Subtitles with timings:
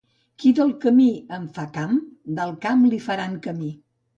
[0.43, 1.05] Qui del camí
[1.37, 2.01] en fa camp,
[2.41, 3.71] del camp li faran camí.